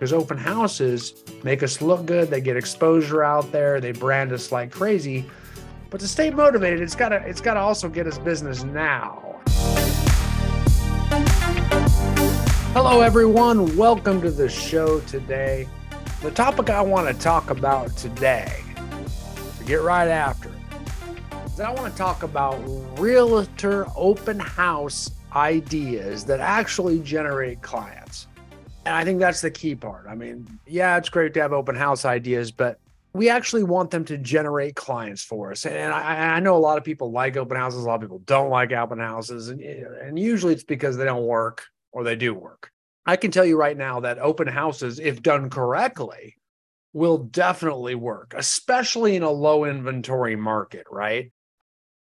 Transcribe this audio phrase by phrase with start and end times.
[0.00, 2.30] because open houses make us look good.
[2.30, 3.82] They get exposure out there.
[3.82, 5.26] They brand us like crazy.
[5.90, 9.42] But to stay motivated, it's gotta it's gotta also get us business now.
[12.72, 13.76] Hello, everyone.
[13.76, 15.68] Welcome to the show today.
[16.22, 18.64] The topic I want to talk about today,
[19.58, 20.50] to get right after
[21.44, 22.54] is I want to talk about
[22.98, 28.28] realtor open house ideas that actually generate clients.
[28.86, 30.06] And I think that's the key part.
[30.08, 32.78] I mean, yeah, it's great to have open house ideas, but
[33.12, 35.66] we actually want them to generate clients for us.
[35.66, 38.20] And I, I know a lot of people like open houses, a lot of people
[38.20, 39.48] don't like open houses.
[39.48, 42.70] And, and usually it's because they don't work or they do work.
[43.04, 46.36] I can tell you right now that open houses, if done correctly,
[46.92, 51.32] will definitely work, especially in a low inventory market, right?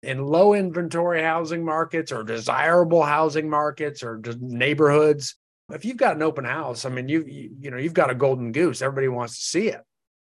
[0.04, 5.36] In low inventory housing markets or desirable housing markets or neighborhoods,
[5.74, 8.16] if you've got an open house, I mean, you, you, you know, you've got a
[8.16, 8.82] golden goose.
[8.82, 9.82] Everybody wants to see it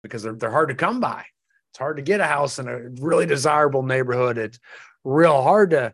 [0.01, 1.25] because they're, they're hard to come by.
[1.71, 4.37] It's hard to get a house in a really desirable neighborhood.
[4.37, 4.59] It's
[5.03, 5.93] real hard to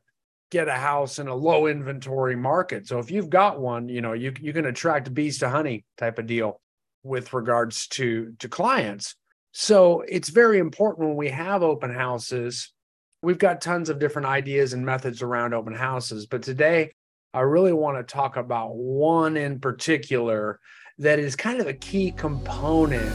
[0.51, 2.87] get a house in a low inventory market.
[2.87, 6.17] So if you've got one, you know, you, you can attract bees to honey type
[6.17, 6.61] of deal
[7.03, 9.15] with regards to, to clients.
[9.51, 12.71] So it's very important when we have open houses.
[13.21, 16.91] We've got tons of different ideas and methods around open houses, but today
[17.35, 20.61] I really want to talk about one in particular
[20.99, 23.13] that is kind of a key component.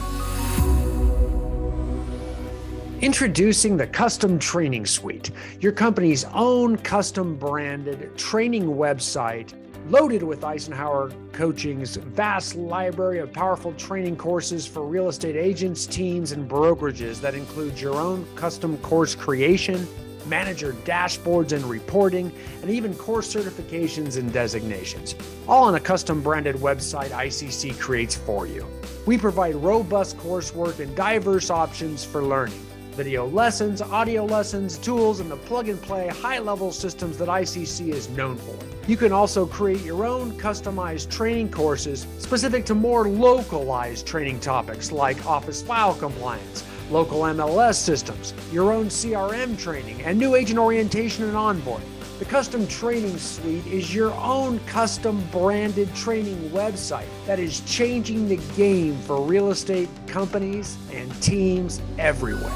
[3.00, 9.54] Introducing the Custom Training Suite, your company's own custom branded training website
[9.88, 16.32] loaded with Icenhower Coaching's vast library of powerful training courses for real estate agents, teams,
[16.32, 19.88] and brokerages that includes your own custom course creation
[20.26, 22.32] manager dashboards and reporting,
[22.62, 25.14] and even course certifications and designations,
[25.48, 28.66] all on a custom branded website ICC creates for you.
[29.06, 32.60] We provide robust coursework and diverse options for learning
[32.92, 37.88] video lessons, audio lessons, tools, and the plug and play high level systems that ICC
[37.88, 38.56] is known for.
[38.86, 44.92] You can also create your own customized training courses specific to more localized training topics
[44.92, 51.24] like office file compliance local MLS systems, your own CRM training, and new agent orientation
[51.24, 51.88] and onboarding.
[52.18, 58.36] The Custom Training Suite is your own custom branded training website that is changing the
[58.56, 62.52] game for real estate companies and teams everywhere.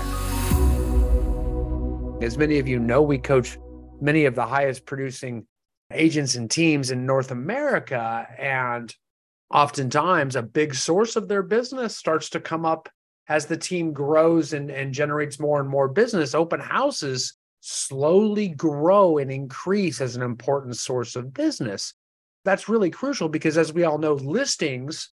[2.23, 3.57] As many of you know, we coach
[4.03, 5.47] many of the highest producing
[5.91, 8.27] agents and teams in North America.
[8.39, 8.95] And
[9.51, 12.89] oftentimes, a big source of their business starts to come up
[13.29, 19.19] as the team grows and, and generates more and more business, open houses slowly grow
[19.19, 21.95] and increase as an important source of business.
[22.45, 25.11] That's really crucial because, as we all know, listings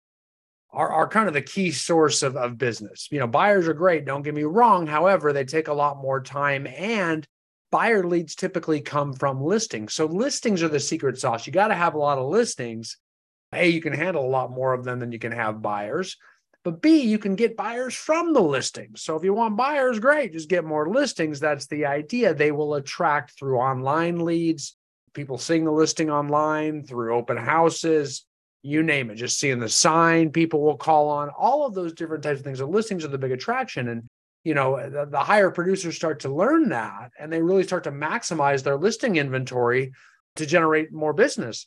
[0.73, 3.09] are, are kind of the key source of, of business.
[3.11, 4.87] You know, buyers are great, don't get me wrong.
[4.87, 7.27] However, they take a lot more time and
[7.71, 9.95] buyer leads typically come from listings.
[9.95, 11.47] So listings are the secret sauce.
[11.47, 12.97] You got to have a lot of listings.
[13.53, 16.17] A, you can handle a lot more of them than you can have buyers.
[16.63, 19.03] But B, you can get buyers from the listings.
[19.03, 21.41] So if you want buyers, great, just get more listings.
[21.41, 22.35] That's the idea.
[22.35, 24.77] They will attract through online leads,
[25.15, 28.27] people seeing the listing online, through open houses,
[28.63, 32.23] you name it, just seeing the sign, people will call on all of those different
[32.23, 32.59] types of things.
[32.59, 33.89] The listings are the big attraction.
[33.89, 34.03] And
[34.45, 37.85] you know uh, the, the higher producers start to learn that and they really start
[37.85, 39.93] to maximize their listing inventory
[40.37, 41.67] to generate more business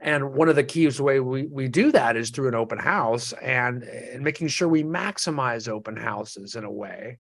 [0.00, 3.32] and one of the keys way we, we do that is through an open house
[3.34, 7.18] and, and making sure we maximize open houses in a way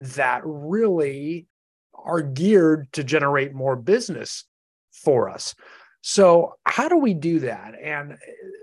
[0.00, 1.46] that really
[1.94, 4.44] are geared to generate more business
[4.92, 5.54] for us.
[6.00, 7.74] So how do we do that?
[7.82, 8.16] And uh,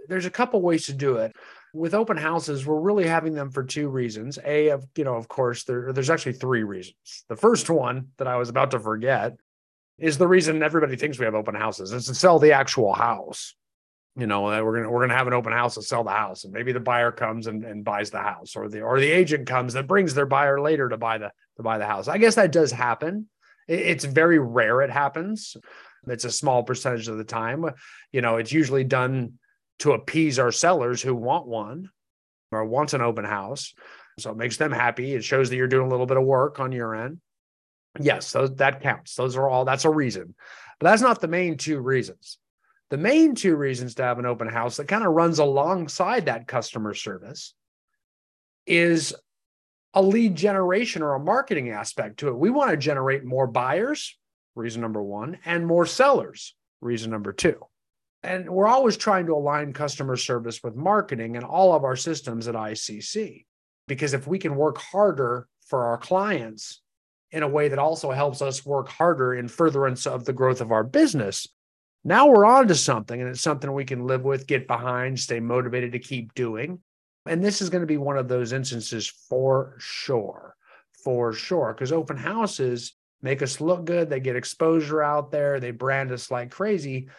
[0.07, 1.35] there's a couple ways to do it.
[1.73, 4.39] With open houses, we're really having them for two reasons.
[4.45, 7.25] A, of you know, of course, there, there's actually three reasons.
[7.27, 9.35] The first one that I was about to forget
[9.97, 13.55] is the reason everybody thinks we have open houses is to sell the actual house.
[14.17, 16.53] You know, we're gonna we're gonna have an open house to sell the house, and
[16.53, 19.73] maybe the buyer comes and, and buys the house, or the or the agent comes
[19.73, 22.07] that brings their buyer later to buy the to buy the house.
[22.07, 23.27] I guess that does happen.
[23.67, 25.57] It's very rare it happens.
[26.07, 27.65] It's a small percentage of the time.
[28.11, 29.33] You know, it's usually done
[29.79, 31.89] to appease our sellers who want one
[32.51, 33.73] or wants an open house.
[34.19, 35.13] So it makes them happy.
[35.13, 37.19] It shows that you're doing a little bit of work on your end.
[37.99, 39.15] Yes, those, that counts.
[39.15, 40.35] Those are all, that's a reason.
[40.79, 42.37] But that's not the main two reasons.
[42.89, 46.47] The main two reasons to have an open house that kind of runs alongside that
[46.47, 47.53] customer service
[48.67, 49.13] is
[49.93, 52.37] a lead generation or a marketing aspect to it.
[52.37, 54.17] We want to generate more buyers,
[54.53, 57.59] reason number one, and more sellers, reason number two.
[58.21, 62.47] And we're always trying to align customer service with marketing and all of our systems
[62.47, 63.45] at ICC.
[63.87, 66.81] Because if we can work harder for our clients
[67.35, 70.71] in a way that also helps us work harder in furtherance of the growth of
[70.71, 71.45] our business,
[72.05, 75.41] now we're on to something and it's something we can live with, get behind, stay
[75.41, 76.79] motivated to keep doing.
[77.25, 80.55] And this is going to be one of those instances for sure,
[81.03, 84.09] for sure, because open houses make us look good.
[84.09, 85.59] They get exposure out there.
[85.59, 87.09] They brand us like crazy.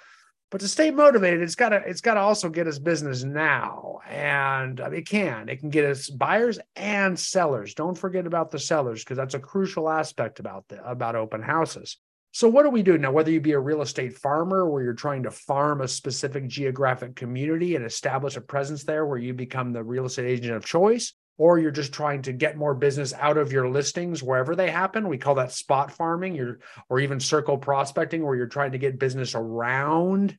[0.51, 3.99] But to stay motivated, it's got to it's got to also get us business now,
[4.09, 7.75] and um, it can it can get us buyers and sellers.
[7.75, 11.97] Don't forget about the sellers because that's a crucial aspect about the about open houses.
[12.37, 13.13] So, what do we do now?
[13.13, 17.17] Whether you be a real estate farmer where you're trying to farm a specific geographic
[17.17, 21.15] community and establish a presence there where you become the real estate agent of choice,
[21.39, 25.09] or you're just trying to get more business out of your listings wherever they happen.
[25.09, 28.99] We call that spot farming, you're, or even circle prospecting, where you're trying to get
[28.99, 30.39] business around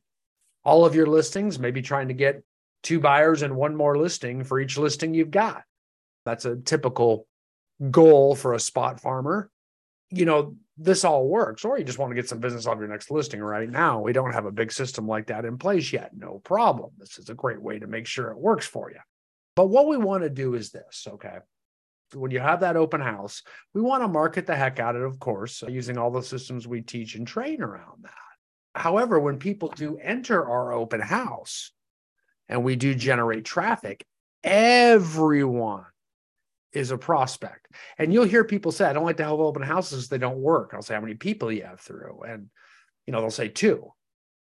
[0.64, 2.42] all of your listings, maybe trying to get
[2.82, 5.62] two buyers and one more listing for each listing you've got.
[6.24, 7.26] That's a typical
[7.90, 9.50] goal for a spot farmer.
[10.10, 12.88] You know, this all works, or you just want to get some business off your
[12.88, 14.00] next listing right now.
[14.00, 16.10] We don't have a big system like that in place yet.
[16.16, 16.90] No problem.
[16.98, 18.98] This is a great way to make sure it works for you.
[19.58, 21.38] But what we want to do is this, okay?
[22.14, 23.42] When you have that open house,
[23.74, 26.68] we want to market the heck out of it, of course, using all the systems
[26.68, 28.80] we teach and train around that.
[28.80, 31.72] However, when people do enter our open house
[32.48, 34.06] and we do generate traffic,
[34.44, 35.86] everyone
[36.72, 37.66] is a prospect.
[37.98, 40.70] And you'll hear people say, I don't like to have open houses, they don't work.
[40.72, 42.20] I'll say, How many people you have through?
[42.28, 42.48] And
[43.08, 43.92] you know, they'll say two.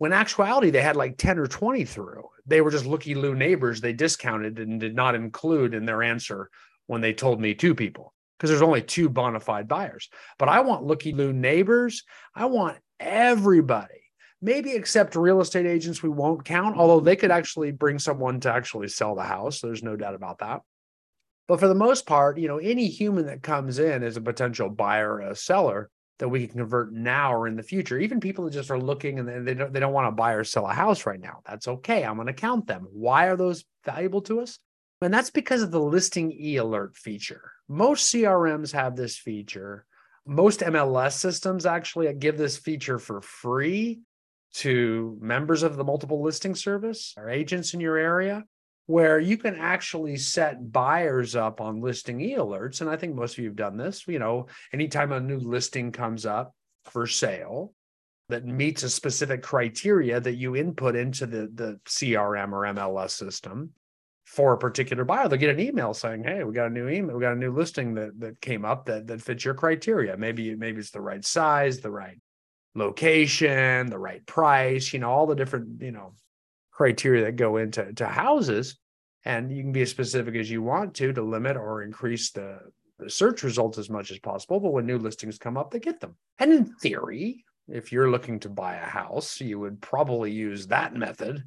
[0.01, 2.27] When actuality, they had like 10 or 20 through.
[2.48, 6.50] They were just looky loo neighbors they discounted and did not include in their answer
[6.88, 10.09] when they told me two people, because there's only two bona fide buyers.
[10.39, 12.03] But I want looky loo neighbors.
[12.33, 13.94] I want everybody
[14.42, 18.51] maybe except real estate agents we won't count although they could actually bring someone to
[18.51, 20.62] actually sell the house there's no doubt about that
[21.47, 24.69] but for the most part, you know, any human that comes in is a potential
[24.69, 27.97] buyer or a seller that we can convert now or in the future.
[27.97, 30.43] Even people that just are looking and they don't they don't want to buy or
[30.43, 31.41] sell a house right now.
[31.45, 32.03] That's okay.
[32.03, 32.87] I'm going to count them.
[32.91, 34.59] Why are those valuable to us?
[35.01, 37.51] And that's because of the listing e alert feature.
[37.67, 39.85] Most CRMs have this feature.
[40.27, 44.01] Most MLS systems actually give this feature for free
[44.53, 48.43] to members of the multiple listing service or agents in your area
[48.91, 52.81] where you can actually set buyers up on listing e alerts.
[52.81, 54.05] And I think most of you have done this.
[54.05, 56.53] You know, anytime a new listing comes up
[56.83, 57.73] for sale
[58.27, 63.69] that meets a specific criteria that you input into the, the CRM or MLS system
[64.25, 67.15] for a particular buyer, they'll get an email saying, Hey, we got a new email,
[67.15, 70.17] we got a new listing that, that came up that, that fits your criteria.
[70.17, 72.19] Maybe, maybe it's the right size, the right
[72.75, 76.11] location, the right price, you know, all the different, you know,
[76.71, 78.77] criteria that go into to houses
[79.25, 82.59] and you can be as specific as you want to to limit or increase the,
[83.00, 84.59] the search results as much as possible.
[84.59, 86.15] But when new listings come up they get them.
[86.39, 90.95] And in theory if you're looking to buy a house you would probably use that
[90.95, 91.44] method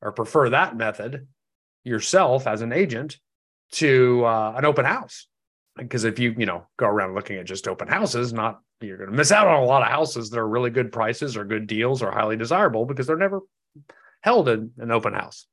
[0.00, 1.26] or prefer that method
[1.84, 3.18] yourself as an agent
[3.72, 5.26] to uh, an open house.
[5.76, 9.10] Because if you you know go around looking at just open houses not you're going
[9.10, 11.66] to miss out on a lot of houses that are really good prices or good
[11.66, 13.40] deals or highly desirable because they're never
[14.22, 15.46] held in an open house.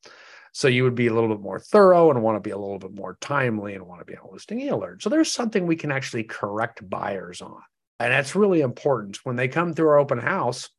[0.51, 2.79] So you would be a little bit more thorough and want to be a little
[2.79, 5.01] bit more timely and want to be on a listing alert.
[5.01, 7.61] So there's something we can actually correct buyers on.
[7.99, 9.19] And that's really important.
[9.23, 10.69] When they come through our open house,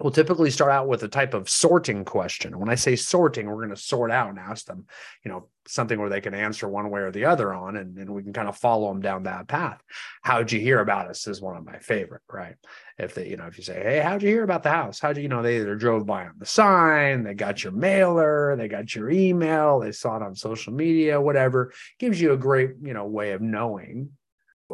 [0.00, 2.58] we'll typically start out with a type of sorting question.
[2.58, 4.86] When I say sorting, we're going to sort out and ask them,
[5.24, 8.10] you know, something where they can answer one way or the other on, and, and
[8.10, 9.80] we can kind of follow them down that path.
[10.22, 12.56] How'd you hear about us is one of my favorite, right?
[12.98, 14.98] If they, you know, if you say, Hey, how'd you hear about the house?
[14.98, 18.56] How'd you, you know, they either drove by on the sign, they got your mailer,
[18.56, 22.72] they got your email, they saw it on social media, whatever, gives you a great,
[22.82, 24.10] you know, way of knowing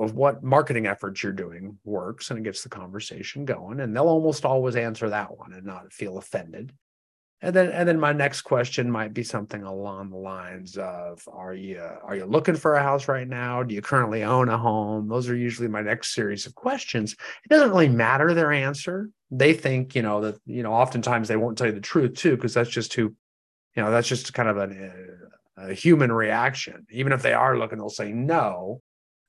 [0.00, 4.08] of what marketing efforts you're doing works and it gets the conversation going and they'll
[4.08, 6.72] almost always answer that one and not feel offended.
[7.42, 11.54] And then and then my next question might be something along the lines of are
[11.54, 13.62] you are you looking for a house right now?
[13.62, 15.08] Do you currently own a home?
[15.08, 17.12] Those are usually my next series of questions.
[17.12, 19.10] It doesn't really matter their answer.
[19.30, 22.36] They think you know that you know oftentimes they won't tell you the truth too
[22.36, 23.14] because that's just too
[23.74, 24.62] you know that's just kind of a,
[25.58, 26.86] uh, a human reaction.
[26.90, 28.82] Even if they are looking they'll say no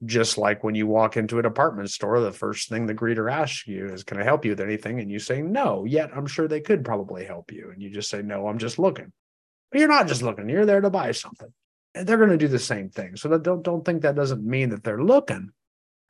[0.05, 3.67] just like when you walk into a department store, the first thing the greeter asks
[3.67, 4.99] you is, Can I help you with anything?
[4.99, 7.69] And you say no, yet I'm sure they could probably help you.
[7.71, 9.11] And you just say, No, I'm just looking.
[9.71, 11.53] But you're not just looking, you're there to buy something.
[11.93, 13.15] And they're going to do the same thing.
[13.15, 15.51] So don't, don't think that doesn't mean that they're looking.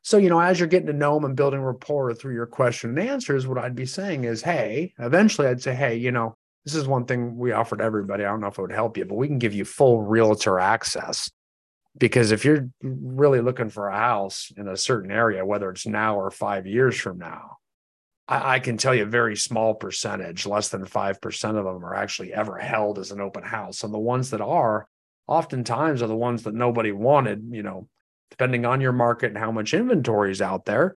[0.03, 2.91] So, you know, as you're getting to know them and building rapport through your question
[2.91, 6.75] and answers, what I'd be saying is, Hey, eventually I'd say, Hey, you know, this
[6.75, 8.23] is one thing we offer to everybody.
[8.23, 10.59] I don't know if it would help you, but we can give you full realtor
[10.59, 11.29] access.
[11.97, 16.17] Because if you're really looking for a house in a certain area, whether it's now
[16.17, 17.57] or five years from now,
[18.27, 21.95] I, I can tell you a very small percentage, less than 5% of them are
[21.95, 23.83] actually ever held as an open house.
[23.83, 24.87] And the ones that are,
[25.27, 27.87] oftentimes are the ones that nobody wanted, you know,
[28.29, 30.95] depending on your market and how much inventory is out there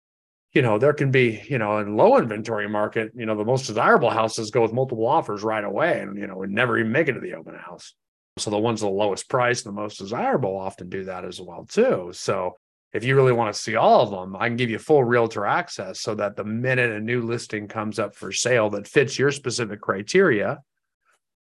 [0.52, 3.66] you know, there can be, you know, in low inventory market, you know, the most
[3.66, 7.08] desirable houses go with multiple offers right away and, you know, would never even make
[7.08, 7.94] it to the open house.
[8.38, 11.66] So the ones the lowest price, and the most desirable often do that as well
[11.66, 12.10] too.
[12.12, 12.56] So
[12.92, 15.46] if you really want to see all of them, I can give you full realtor
[15.46, 19.30] access so that the minute a new listing comes up for sale that fits your
[19.30, 20.60] specific criteria,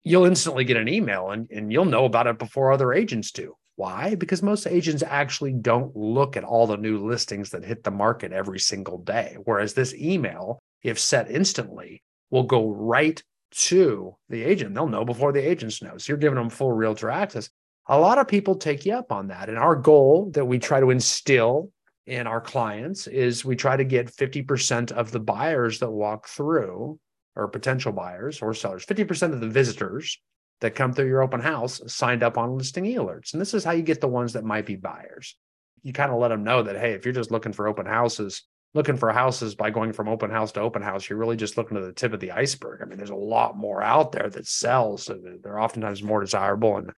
[0.04, 3.56] you'll instantly get an email and, and you'll know about it before other agents do.
[3.76, 4.16] Why?
[4.16, 8.32] Because most agents actually don't look at all the new listings that hit the market
[8.32, 9.38] every single day.
[9.44, 13.22] Whereas this email, if set instantly, will go right
[13.52, 14.74] to the agent.
[14.76, 15.98] They'll know before the agents know.
[15.98, 17.50] So you're giving them full realtor access.
[17.88, 19.50] A lot of people take you up on that.
[19.50, 21.72] And our goal that we try to instill
[22.08, 27.00] in our clients is we try to get 50% of the buyers that walk through
[27.36, 30.20] or potential buyers or sellers, 50% of the visitors
[30.60, 33.34] that come through your open house signed up on listing e-alerts.
[33.34, 35.36] And this is how you get the ones that might be buyers.
[35.84, 38.44] You kind of let them know that, hey, if you're just looking for open houses,
[38.74, 41.76] looking for houses by going from open house to open house, you're really just looking
[41.76, 42.82] to the tip of the iceberg.
[42.82, 45.04] I mean, there's a lot more out there that sells.
[45.04, 46.92] So they're oftentimes more desirable and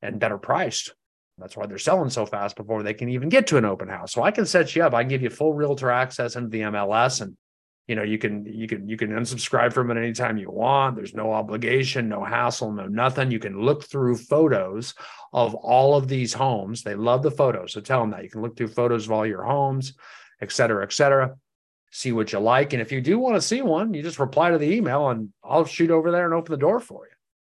[0.00, 0.92] and better priced.
[1.38, 4.12] That's why they're selling so fast before they can even get to an open house.
[4.12, 4.94] So I can set you up.
[4.94, 7.36] I can give you full realtor access into the MLS and
[7.88, 11.14] you know you can you can you can unsubscribe from it anytime you want there's
[11.14, 14.94] no obligation no hassle no nothing you can look through photos
[15.32, 18.40] of all of these homes they love the photos so tell them that you can
[18.40, 19.94] look through photos of all your homes
[20.42, 21.34] et cetera et cetera.
[21.90, 22.72] See what you like.
[22.72, 25.30] And if you do want to see one you just reply to the email and
[25.44, 27.12] i'll shoot over there and open the door for you.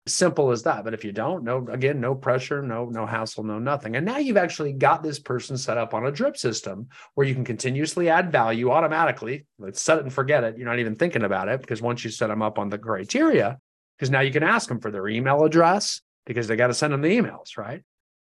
[0.07, 0.83] Simple as that.
[0.83, 3.95] But if you don't no again no pressure no no hassle no nothing.
[3.95, 7.35] And now you've actually got this person set up on a drip system where you
[7.35, 9.47] can continuously add value automatically.
[9.59, 10.59] Let's set it and forget it.
[10.59, 13.59] You're not even thinking about it because once you set them up on the criteria
[13.97, 16.93] because now you can ask them for their email address because they got to send
[16.93, 17.83] them the emails right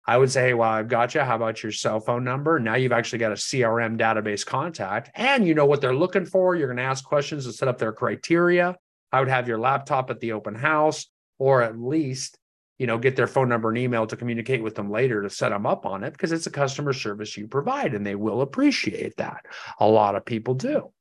[0.08, 1.22] i would say well i've got you.
[1.22, 2.60] How about your cell phone number?
[2.60, 6.56] Now you've actually got a crm database contact and you know what they're looking for.
[6.56, 8.76] You're going to ask questions to set up their criteria.
[9.12, 12.38] I would have your laptop at the open house or at least
[12.78, 15.50] you know get their phone number and email to communicate with them later to set
[15.50, 19.16] them up on it because it's a customer service you provide and they will appreciate
[19.18, 19.46] that.
[19.80, 20.92] A lot of people do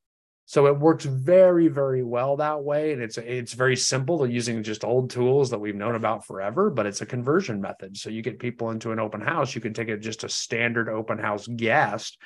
[0.49, 4.62] so it works very very well that way and it's it's very simple They're using
[4.62, 8.23] just old tools that we've known about forever but it's a conversion method so you
[8.23, 11.47] get people into an open house you can take it just a standard open house
[11.47, 12.17] guest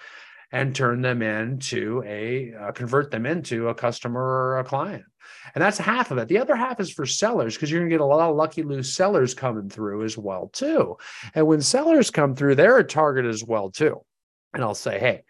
[0.53, 5.05] and turn them into a uh, convert them into a customer or a client
[5.55, 6.29] and that's half of it.
[6.29, 8.63] The other half is for sellers because you're going to get a lot of looky
[8.63, 10.97] loos sellers coming through as well too.
[11.35, 14.01] And when sellers come through, they're a target as well too.
[14.55, 15.23] And I'll say, hey,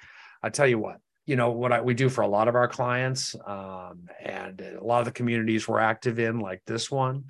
[0.43, 2.69] I tell you what, you know what I, we do for a lot of our
[2.69, 7.25] clients um, and a lot of the communities we're active in, like this one.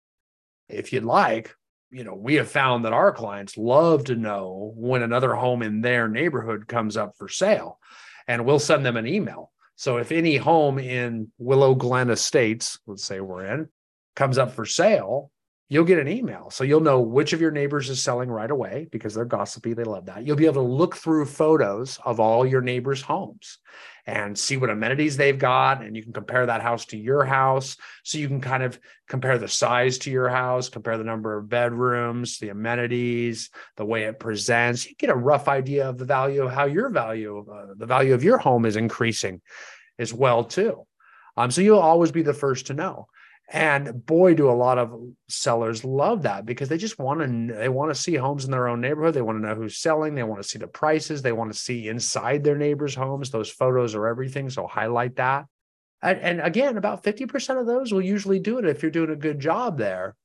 [0.69, 1.55] If you'd like,
[1.91, 5.83] you know, we have found that our clients love to know when another home in
[5.83, 7.79] their neighborhood comes up for sale,
[8.27, 13.05] and we'll send them an email so if any home in Willow Glen Estates, let's
[13.05, 13.69] say we're in,
[14.15, 15.32] comes up for sale,
[15.73, 16.51] you'll get an email.
[16.51, 19.73] So you'll know which of your neighbors is selling right away because they're gossipy.
[19.73, 20.27] They love that.
[20.27, 23.57] You'll be able to look through photos of all your neighbors' homes
[24.07, 25.83] and see what amenities they've got.
[25.83, 27.79] And you can compare that house to your house.
[28.05, 31.49] So you can kind of compare the size to your house, compare the number of
[31.49, 33.49] bedrooms, the amenities,
[33.79, 34.87] the way it presents.
[34.87, 38.13] You get a rough idea of the value of how your value, uh, the value
[38.13, 39.41] of your home is increasing
[39.99, 40.87] as well too.
[41.35, 43.07] Um, so you'll always be the first to know.
[43.51, 47.69] And boy, do a lot of sellers love that because they just want to they
[47.69, 49.15] want to see homes in their own neighborhood.
[49.15, 50.15] They want to know who's selling.
[50.15, 51.21] They want to see the prices.
[51.21, 53.31] They want to see inside their neighbors' homes.
[53.31, 54.49] Those photos are everything.
[54.49, 55.47] So highlight that.
[56.03, 59.17] And, and again, about 50% of those will usually do it if you're doing a
[59.17, 60.17] good job there.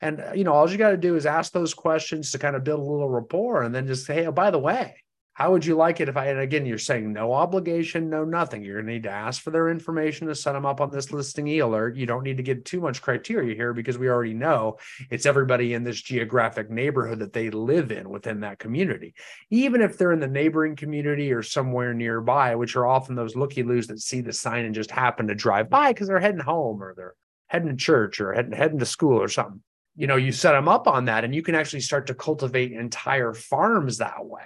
[0.00, 2.64] And you know, all you got to do is ask those questions to kind of
[2.64, 4.96] build a little rapport and then just say, hey, oh, by the way,
[5.34, 8.62] how would you like it if I, and again, you're saying no obligation, no nothing.
[8.62, 11.12] You're going to need to ask for their information to set them up on this
[11.12, 11.96] listing e alert.
[11.96, 14.78] You don't need to get too much criteria here because we already know
[15.10, 19.12] it's everybody in this geographic neighborhood that they live in within that community.
[19.50, 23.64] Even if they're in the neighboring community or somewhere nearby, which are often those looky
[23.64, 26.80] loos that see the sign and just happen to drive by because they're heading home
[26.80, 27.16] or they're
[27.48, 29.60] heading to church or heading, heading to school or something.
[29.96, 32.70] You know, you set them up on that and you can actually start to cultivate
[32.70, 34.42] entire farms that way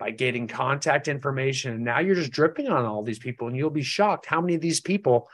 [0.00, 1.74] by getting contact information.
[1.74, 4.56] And now you're just dripping on all these people, and you'll be shocked how many
[4.56, 5.28] of these people,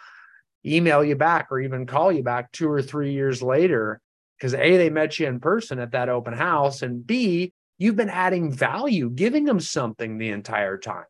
[0.67, 4.01] email you back or even call you back two or three years later
[4.37, 8.11] because A, they met you in person at that open house, and B, you've been
[8.11, 11.07] adding value, giving them something the entire time.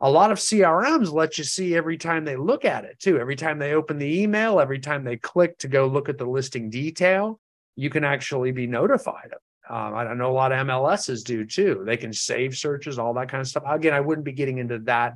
[0.00, 3.18] A lot of CRMs let you see every time they look at it too.
[3.18, 6.24] Every time they open the email, every time they click to go look at the
[6.24, 7.38] listing detail,
[7.76, 9.34] you can actually be notified.
[9.70, 11.82] Um, I know a lot of MLSs do too.
[11.86, 13.62] They can save searches, all that kind of stuff.
[13.66, 15.14] Again, I wouldn't be getting into that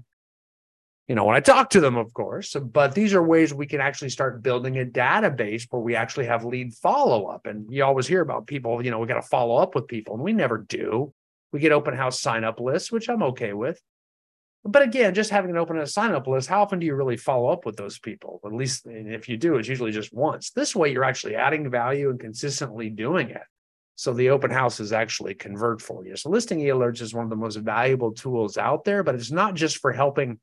[1.08, 3.80] you know, when I talk to them, of course, but these are ways we can
[3.80, 7.46] actually start building a database where we actually have lead follow up.
[7.46, 10.14] And you always hear about people, you know, we got to follow up with people,
[10.14, 11.12] and we never do.
[11.52, 13.80] We get open house sign up lists, which I'm okay with.
[14.64, 17.18] But again, just having an open house sign up list, how often do you really
[17.18, 18.40] follow up with those people?
[18.42, 20.52] At least if you do, it's usually just once.
[20.52, 23.42] This way, you're actually adding value and consistently doing it.
[23.96, 26.16] So the open houses actually convert for you.
[26.16, 29.54] So listing alerts is one of the most valuable tools out there, but it's not
[29.54, 30.40] just for helping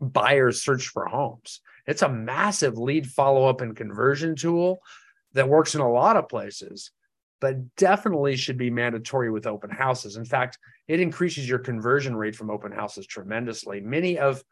[0.00, 1.60] buyers search for homes.
[1.86, 4.80] It's a massive lead follow up and conversion tool
[5.32, 6.90] that works in a lot of places,
[7.40, 10.16] but definitely should be mandatory with open houses.
[10.16, 13.80] In fact, it increases your conversion rate from open houses tremendously.
[13.80, 14.42] Many of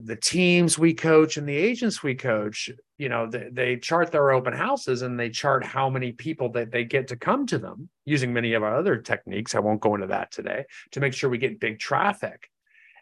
[0.00, 4.32] the teams we coach and the agents we coach, you know, they, they, chart their
[4.32, 7.88] open houses and they chart how many people that they get to come to them
[8.04, 9.54] using many of our other techniques.
[9.54, 12.48] I won't go into that today to make sure we get big traffic.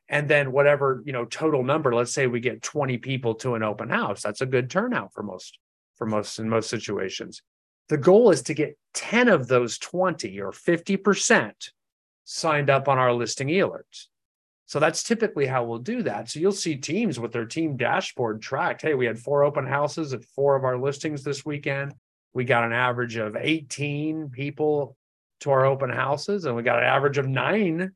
[0.09, 3.63] And then whatever you know total number let's say we get 20 people to an
[3.63, 5.57] open house that's a good turnout for most
[5.97, 7.43] for most in most situations.
[7.89, 11.53] The goal is to get 10 of those 20 or 50%
[12.25, 14.07] signed up on our listing alerts
[14.71, 16.31] so that's typically how we'll do that.
[16.31, 18.83] So you'll see teams with their team dashboard tracked.
[18.83, 21.93] Hey we had four open houses at four of our listings this weekend.
[22.35, 24.97] We got an average of 18 people
[25.41, 27.91] to our open houses and we got an average of nine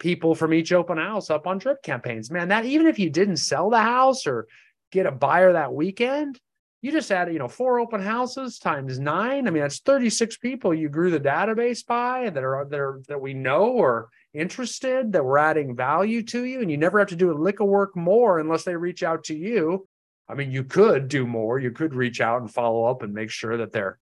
[0.00, 2.28] people from each open house up on drip campaigns.
[2.28, 4.48] Man, that even if you didn't sell the house or
[4.90, 6.40] get a buyer that weekend,
[6.86, 9.48] you just added, you know, four open houses times nine.
[9.48, 13.20] I mean, that's 36 people you grew the database by that are that are that
[13.20, 16.60] we know or interested, that we're adding value to you.
[16.60, 19.24] And you never have to do a lick of work more unless they reach out
[19.24, 19.88] to you.
[20.28, 21.58] I mean, you could do more.
[21.58, 23.98] You could reach out and follow up and make sure that they're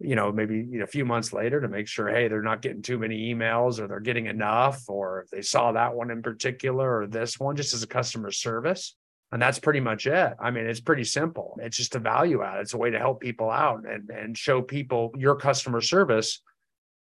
[0.00, 2.98] you know, maybe a few months later to make sure, hey, they're not getting too
[2.98, 7.06] many emails or they're getting enough, or if they saw that one in particular or
[7.06, 8.96] this one, just as a customer service.
[9.34, 10.32] And that's pretty much it.
[10.38, 11.58] I mean, it's pretty simple.
[11.60, 12.60] It's just a value add.
[12.60, 16.40] It's a way to help people out and, and show people your customer service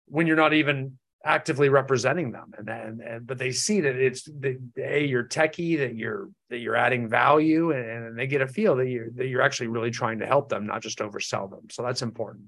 [0.06, 4.24] when you're not even actively representing them and then and, but they see that it's
[4.24, 8.46] the a you're techie that you're that you're adding value and, and they get a
[8.46, 11.62] feel that you're that you're actually really trying to help them not just oversell them
[11.70, 12.42] so that's important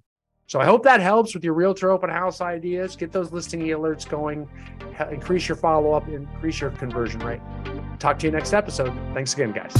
[0.46, 2.96] so I hope that helps with your realtor open house ideas.
[2.96, 4.48] Get those listing alerts going,
[5.10, 7.40] increase your follow up, increase your conversion rate.
[7.98, 8.92] Talk to you next episode.
[9.14, 9.72] Thanks again, guys.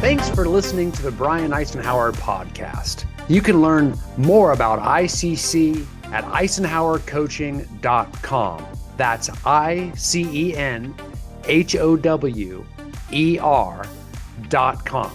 [0.00, 3.04] Thanks for listening to the Brian Icenhower podcast.
[3.28, 8.66] You can learn more about ICC at IcenhowerCoaching.com.
[8.96, 10.94] That's I C E N
[11.44, 12.64] H O W
[13.12, 15.12] E R.com.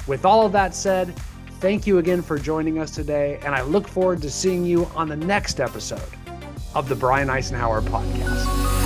[0.07, 1.12] With all of that said,
[1.61, 5.09] thank you again for joining us today, and I look forward to seeing you on
[5.09, 6.00] the next episode
[6.74, 8.78] of the Brian Icenhower Podcast.